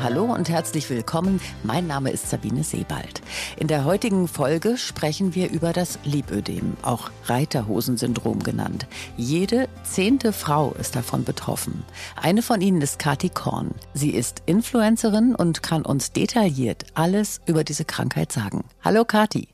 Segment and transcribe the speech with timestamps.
[0.00, 1.40] Hallo und herzlich willkommen.
[1.64, 3.20] Mein Name ist Sabine Sebald.
[3.56, 8.86] In der heutigen Folge sprechen wir über das Lipödem, auch Reiterhosensyndrom genannt.
[9.16, 11.82] Jede zehnte Frau ist davon betroffen.
[12.14, 13.74] Eine von ihnen ist Kati Korn.
[13.92, 18.64] Sie ist Influencerin und kann uns detailliert alles über diese Krankheit sagen.
[18.84, 19.48] Hallo Kati.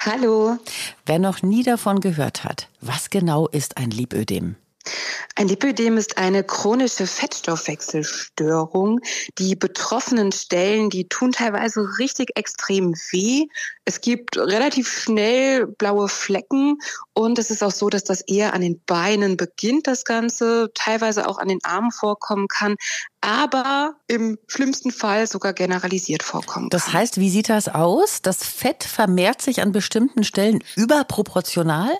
[0.00, 0.58] Hallo.
[1.06, 4.56] Wer noch nie davon gehört hat, was genau ist ein Lipödem?
[5.34, 9.00] Ein Lipödem ist eine chronische Fettstoffwechselstörung.
[9.38, 13.46] Die betroffenen Stellen, die tun teilweise richtig extrem weh.
[13.84, 16.78] Es gibt relativ schnell blaue Flecken
[17.12, 21.28] und es ist auch so, dass das eher an den Beinen beginnt, das Ganze, teilweise
[21.28, 22.76] auch an den Armen vorkommen kann,
[23.20, 26.80] aber im schlimmsten Fall sogar generalisiert vorkommen kann.
[26.80, 28.22] Das heißt, wie sieht das aus?
[28.22, 31.90] Das Fett vermehrt sich an bestimmten Stellen überproportional?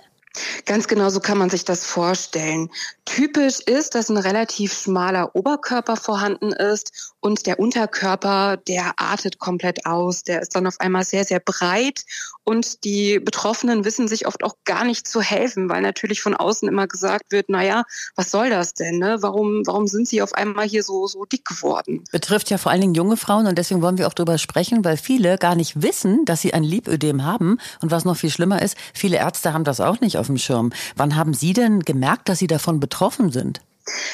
[0.65, 2.71] Ganz genau so kann man sich das vorstellen.
[3.05, 9.85] Typisch ist, dass ein relativ schmaler Oberkörper vorhanden ist und der Unterkörper, der artet komplett
[9.85, 10.23] aus.
[10.23, 12.05] Der ist dann auf einmal sehr, sehr breit
[12.45, 16.69] und die Betroffenen wissen sich oft auch gar nicht zu helfen, weil natürlich von außen
[16.69, 17.83] immer gesagt wird, naja,
[18.15, 18.99] was soll das denn?
[18.99, 19.17] Ne?
[19.23, 22.05] Warum, warum sind sie auf einmal hier so, so dick geworden?
[22.13, 24.97] Betrifft ja vor allen Dingen junge Frauen und deswegen wollen wir auch darüber sprechen, weil
[24.97, 27.59] viele gar nicht wissen, dass sie ein Lipödem haben.
[27.83, 30.73] Und was noch viel schlimmer ist, viele Ärzte haben das auch nicht auf dem Schirm.
[30.95, 33.61] Wann haben Sie denn gemerkt, dass Sie davon betroffen sind?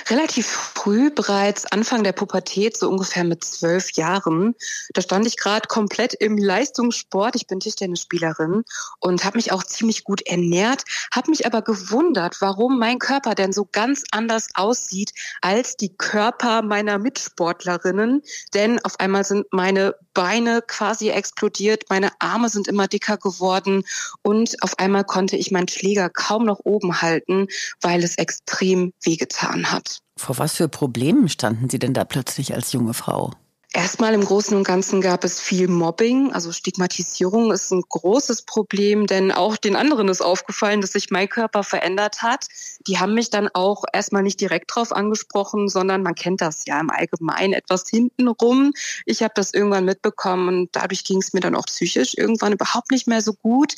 [0.08, 4.56] Relativ früh, bereits Anfang der Pubertät, so ungefähr mit zwölf Jahren.
[4.94, 7.36] Da stand ich gerade komplett im Leistungssport.
[7.36, 8.64] Ich bin Tischtennisspielerin
[8.98, 10.82] und habe mich auch ziemlich gut ernährt,
[11.14, 16.62] habe mich aber gewundert, warum mein Körper denn so ganz anders aussieht als die Körper
[16.62, 18.22] meiner Mitsportlerinnen.
[18.52, 23.84] Denn auf einmal sind meine Beine quasi explodiert, meine Arme sind immer dicker geworden
[24.22, 27.46] und auf einmal konnte ich meinen Schläger kaum noch oben halten,
[27.80, 30.01] weil es extrem wehgetan hat.
[30.16, 33.32] Vor was für Problemen standen Sie denn da plötzlich als junge Frau?
[33.74, 39.06] Erstmal im Großen und Ganzen gab es viel Mobbing, also Stigmatisierung ist ein großes Problem,
[39.06, 42.48] denn auch den anderen ist aufgefallen, dass sich mein Körper verändert hat.
[42.86, 46.78] Die haben mich dann auch erstmal nicht direkt drauf angesprochen, sondern man kennt das ja
[46.80, 48.74] im Allgemeinen etwas hintenrum.
[49.06, 52.90] Ich habe das irgendwann mitbekommen und dadurch ging es mir dann auch psychisch irgendwann überhaupt
[52.90, 53.72] nicht mehr so gut.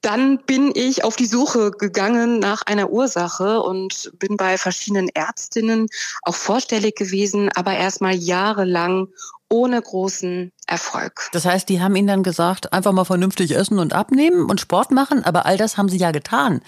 [0.00, 5.88] Dann bin ich auf die Suche gegangen nach einer Ursache und bin bei verschiedenen Ärztinnen
[6.22, 9.08] auch vorstellig gewesen, aber erstmal jahrelang
[9.48, 11.28] ohne großen Erfolg.
[11.32, 14.90] Das heißt, die haben Ihnen dann gesagt, einfach mal vernünftig essen und abnehmen und Sport
[14.90, 16.60] machen, aber all das haben Sie ja getan.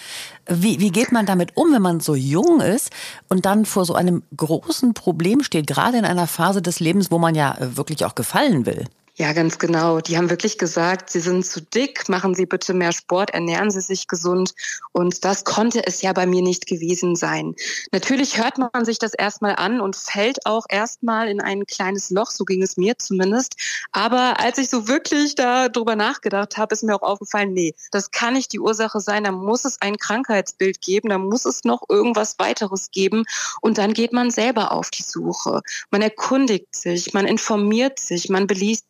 [0.49, 2.91] Wie, wie geht man damit um, wenn man so jung ist
[3.29, 7.19] und dann vor so einem großen Problem steht, gerade in einer Phase des Lebens, wo
[7.19, 8.85] man ja wirklich auch gefallen will?
[9.19, 10.01] Ja, ganz genau.
[10.01, 13.81] Die haben wirklich gesagt, sie sind zu dick, machen Sie bitte mehr Sport, ernähren Sie
[13.81, 14.53] sich gesund.
[14.93, 17.55] Und das konnte es ja bei mir nicht gewesen sein.
[17.93, 22.31] Natürlich hört man sich das erstmal an und fällt auch erstmal in ein kleines Loch,
[22.31, 23.55] so ging es mir zumindest.
[23.91, 28.11] Aber als ich so wirklich da drüber nachgedacht habe, ist mir auch aufgefallen, nee, das
[28.11, 29.25] kann nicht die Ursache sein.
[29.25, 33.25] Da muss es ein Krankheitsbild geben, da muss es noch irgendwas weiteres geben.
[33.63, 35.63] Und dann geht man selber auf die Suche.
[35.91, 38.85] Man erkundigt sich, man informiert sich, man beliest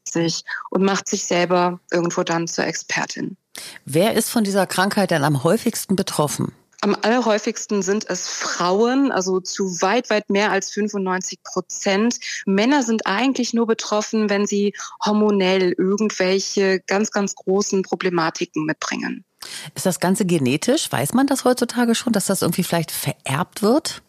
[0.71, 3.37] und macht sich selber irgendwo dann zur Expertin.
[3.85, 6.53] Wer ist von dieser Krankheit denn am häufigsten betroffen?
[6.83, 12.19] Am allerhäufigsten sind es Frauen, also zu weit, weit mehr als 95 Prozent.
[12.45, 14.75] Männer sind eigentlich nur betroffen, wenn sie
[15.05, 19.25] hormonell irgendwelche ganz, ganz großen Problematiken mitbringen.
[19.75, 20.91] Ist das Ganze genetisch?
[20.93, 24.03] Weiß man das heutzutage schon, dass das irgendwie vielleicht vererbt wird?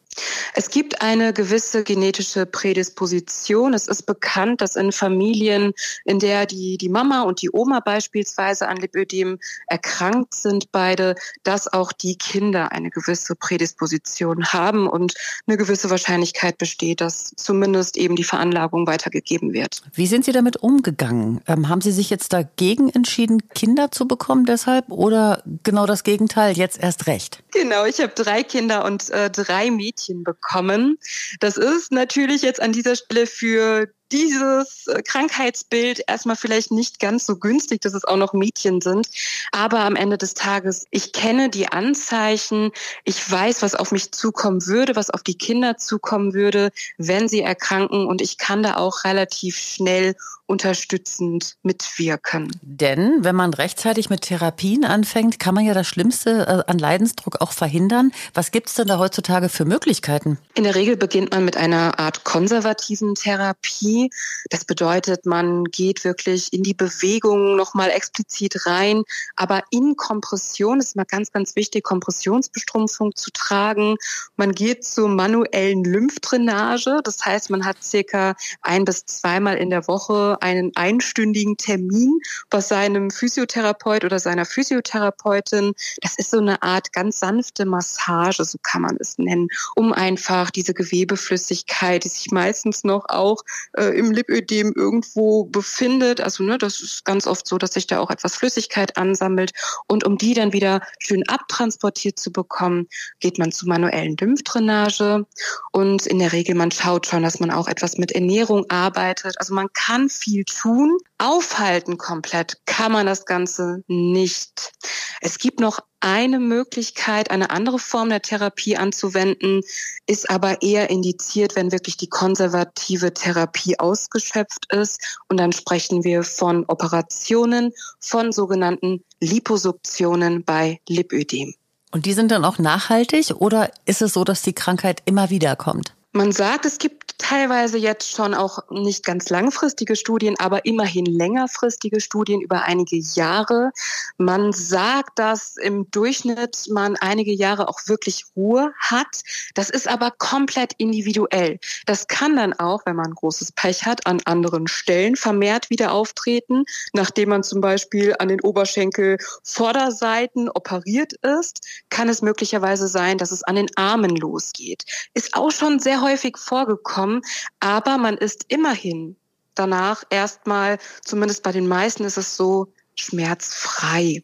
[0.53, 3.73] Es gibt eine gewisse genetische Prädisposition.
[3.73, 5.73] Es ist bekannt, dass in Familien,
[6.05, 11.72] in der die, die Mama und die Oma beispielsweise an Lipödem erkrankt sind, beide, dass
[11.72, 15.13] auch die Kinder eine gewisse Prädisposition haben und
[15.45, 19.81] eine gewisse Wahrscheinlichkeit besteht, dass zumindest eben die Veranlagung weitergegeben wird.
[19.94, 21.41] Wie sind Sie damit umgegangen?
[21.47, 26.57] Ähm, haben Sie sich jetzt dagegen entschieden, Kinder zu bekommen deshalb oder genau das Gegenteil,
[26.57, 27.44] jetzt erst recht?
[27.51, 30.97] Genau, ich habe drei Kinder und äh, drei Mädchen Mädchen bekommen.
[31.39, 37.35] Das ist natürlich jetzt an dieser Stelle für dieses Krankheitsbild erstmal vielleicht nicht ganz so
[37.35, 39.09] günstig, dass es auch noch Mädchen sind.
[39.51, 42.71] Aber am Ende des Tages, ich kenne die Anzeichen,
[43.03, 47.41] ich weiß, was auf mich zukommen würde, was auf die Kinder zukommen würde, wenn sie
[47.41, 48.05] erkranken.
[48.05, 50.15] Und ich kann da auch relativ schnell
[50.47, 52.52] unterstützend mitwirken.
[52.61, 57.41] Denn wenn man rechtzeitig mit Therapien anfängt, kann man ja das Schlimmste äh, an Leidensdruck
[57.41, 58.11] auch verhindern.
[58.34, 60.40] Was gibt es denn da heutzutage für Möglichkeiten?
[60.55, 64.09] In der Regel beginnt man mit einer Art konservativen Therapie.
[64.49, 69.03] Das bedeutet, man geht wirklich in die Bewegung nochmal explizit rein,
[69.35, 73.96] aber in Kompression ist mal ganz, ganz wichtig, Kompressionsbestrumpfung zu tragen.
[74.38, 77.02] Man geht zur manuellen Lymphdrainage.
[77.03, 82.19] Das heißt, man hat circa ein bis zweimal in der Woche einen einstündigen Termin
[82.49, 85.73] bei seinem Physiotherapeut oder seiner Physiotherapeutin.
[86.01, 90.51] Das ist so eine Art ganz sanfte Massage, so kann man es nennen, um einfach
[90.51, 93.43] diese Gewebeflüssigkeit, die sich meistens noch auch
[93.78, 97.99] äh, im Lipödem irgendwo befindet, also ne, das ist ganz oft so, dass sich da
[97.99, 99.51] auch etwas Flüssigkeit ansammelt
[99.87, 102.87] und um die dann wieder schön abtransportiert zu bekommen,
[103.19, 105.25] geht man zu manuellen Lymphdrainage
[105.72, 109.35] und in der Regel man schaut schon, dass man auch etwas mit Ernährung arbeitet.
[109.40, 110.97] Also man kann viel tun.
[111.18, 114.74] Aufhalten komplett kann man das Ganze nicht.
[115.22, 119.62] Es gibt noch eine Möglichkeit, eine andere Form der Therapie anzuwenden,
[120.06, 125.20] ist aber eher indiziert, wenn wirklich die konservative Therapie ausgeschöpft ist.
[125.28, 131.53] Und dann sprechen wir von Operationen, von sogenannten Liposuktionen bei Lipödem.
[131.91, 135.56] Und die sind dann auch nachhaltig oder ist es so, dass die Krankheit immer wieder
[135.56, 135.97] kommt?
[136.13, 141.99] Man sagt, es gibt teilweise jetzt schon auch nicht ganz langfristige Studien, aber immerhin längerfristige
[141.99, 143.71] Studien über einige Jahre.
[144.17, 149.23] Man sagt, dass im Durchschnitt man einige Jahre auch wirklich Ruhe hat.
[149.55, 151.59] Das ist aber komplett individuell.
[151.85, 156.63] Das kann dann auch, wenn man großes Pech hat, an anderen Stellen vermehrt wieder auftreten,
[156.93, 161.59] nachdem man zum Beispiel an den Oberschenkel Vorderseiten operiert ist,
[161.89, 164.85] kann es möglicherweise sein, dass es an den Armen losgeht.
[165.13, 167.22] Ist auch schon sehr häufig vorgekommen
[167.59, 169.16] aber man ist immerhin
[169.55, 174.23] danach erstmal, zumindest bei den meisten ist es so, schmerzfrei.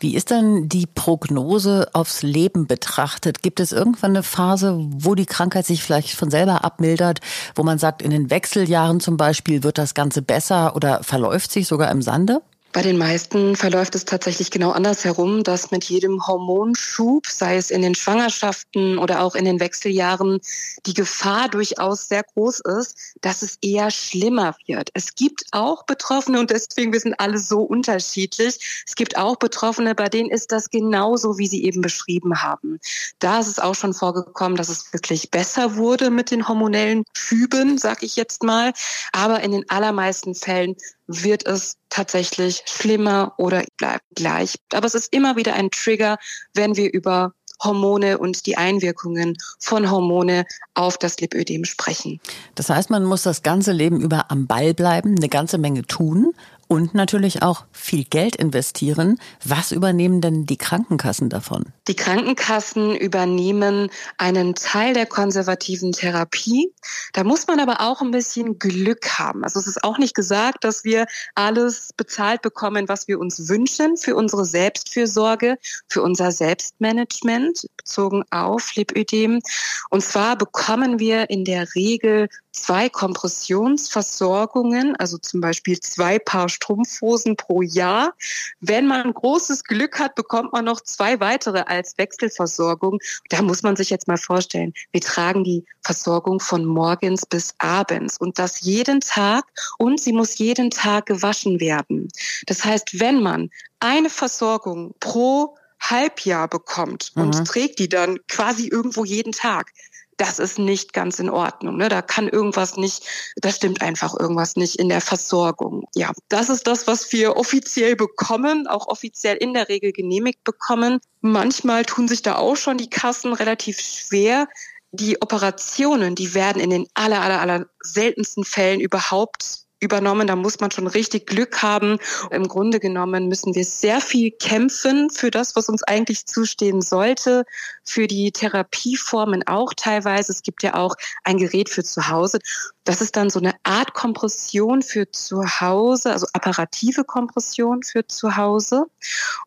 [0.00, 3.42] Wie ist denn die Prognose aufs Leben betrachtet?
[3.42, 7.20] Gibt es irgendwann eine Phase, wo die Krankheit sich vielleicht von selber abmildert,
[7.54, 11.68] wo man sagt, in den Wechseljahren zum Beispiel wird das Ganze besser oder verläuft sich
[11.68, 12.40] sogar im Sande?
[12.70, 17.80] Bei den meisten verläuft es tatsächlich genau andersherum, dass mit jedem Hormonschub, sei es in
[17.80, 20.40] den Schwangerschaften oder auch in den Wechseljahren,
[20.84, 24.90] die Gefahr durchaus sehr groß ist, dass es eher schlimmer wird.
[24.92, 28.84] Es gibt auch Betroffene und deswegen wir sind alle so unterschiedlich.
[28.86, 32.80] Es gibt auch Betroffene, bei denen ist das genauso, wie Sie eben beschrieben haben.
[33.18, 37.78] Da ist es auch schon vorgekommen, dass es wirklich besser wurde mit den hormonellen Schüben,
[37.78, 38.74] sag ich jetzt mal.
[39.12, 40.76] Aber in den allermeisten Fällen
[41.08, 44.54] wird es tatsächlich schlimmer oder bleibt gleich.
[44.72, 46.18] Aber es ist immer wieder ein Trigger,
[46.54, 47.32] wenn wir über
[47.62, 50.44] Hormone und die Einwirkungen von Hormone
[50.74, 52.20] auf das Lipödem sprechen.
[52.54, 56.34] Das heißt, man muss das ganze Leben über am Ball bleiben, eine ganze Menge tun
[56.68, 59.18] und natürlich auch viel Geld investieren.
[59.44, 61.72] Was übernehmen denn die Krankenkassen davon?
[61.88, 66.72] Die Krankenkassen übernehmen einen Teil der konservativen Therapie.
[67.14, 69.42] Da muss man aber auch ein bisschen Glück haben.
[69.44, 73.96] Also es ist auch nicht gesagt, dass wir alles bezahlt bekommen, was wir uns wünschen
[73.96, 75.56] für unsere Selbstfürsorge,
[75.88, 79.40] für unser Selbstmanagement bezogen auf Lipödem.
[79.88, 82.28] Und zwar bekommen wir in der Regel
[82.62, 88.14] zwei Kompressionsversorgungen, also zum Beispiel zwei Paar Strumpfhosen pro Jahr.
[88.60, 93.00] Wenn man großes Glück hat, bekommt man noch zwei weitere als Wechselversorgung.
[93.28, 98.18] Da muss man sich jetzt mal vorstellen, wir tragen die Versorgung von morgens bis abends
[98.18, 99.44] und das jeden Tag
[99.78, 102.08] und sie muss jeden Tag gewaschen werden.
[102.46, 103.50] Das heißt, wenn man
[103.80, 107.44] eine Versorgung pro Halbjahr bekommt und mhm.
[107.44, 109.72] trägt die dann quasi irgendwo jeden Tag,
[110.18, 111.76] das ist nicht ganz in Ordnung.
[111.76, 111.88] Ne?
[111.88, 113.04] Da kann irgendwas nicht,
[113.36, 115.88] da stimmt einfach irgendwas nicht in der Versorgung.
[115.94, 120.98] Ja, das ist das, was wir offiziell bekommen, auch offiziell in der Regel genehmigt bekommen.
[121.20, 124.48] Manchmal tun sich da auch schon die Kassen relativ schwer.
[124.90, 130.26] Die Operationen, die werden in den aller, aller, aller seltensten Fällen überhaupt übernommen.
[130.26, 131.98] Da muss man schon richtig Glück haben.
[132.30, 137.44] Im Grunde genommen müssen wir sehr viel kämpfen für das, was uns eigentlich zustehen sollte,
[137.84, 140.32] für die Therapieformen auch teilweise.
[140.32, 140.94] Es gibt ja auch
[141.24, 142.38] ein Gerät für zu Hause.
[142.84, 148.36] Das ist dann so eine Art Kompression für zu Hause, also apparative Kompression für zu
[148.36, 148.86] Hause.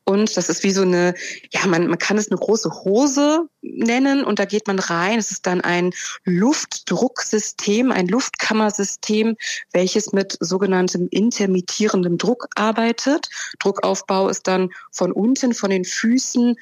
[0.03, 1.15] Und das ist wie so eine,
[1.51, 5.19] ja, man, man kann es eine große Hose nennen und da geht man rein.
[5.19, 5.91] Es ist dann ein
[6.25, 9.37] Luftdrucksystem, ein Luftkammersystem,
[9.71, 13.29] welches mit sogenanntem intermittierendem Druck arbeitet.
[13.59, 16.55] Druckaufbau ist dann von unten, von den Füßen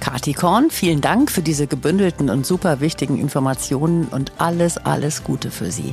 [0.00, 5.50] Kati Korn, vielen Dank für diese gebündelten und super wichtigen Informationen und alles, alles Gute
[5.50, 5.92] für Sie.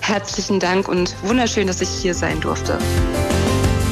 [0.00, 2.78] Herzlichen Dank und wunderschön, dass ich hier sein durfte.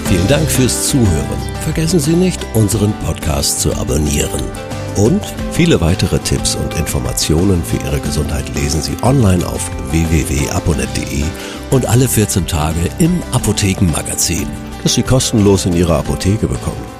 [0.06, 1.38] Vielen Dank fürs Zuhören.
[1.62, 4.42] Vergessen Sie nicht, unseren Podcast zu abonnieren.
[4.96, 5.22] Und
[5.52, 11.22] viele weitere Tipps und Informationen für Ihre Gesundheit lesen Sie online auf www.aponet.de
[11.70, 14.49] und alle 14 Tage im Apothekenmagazin,
[14.82, 17.00] das Sie kostenlos in Ihrer Apotheke bekommen.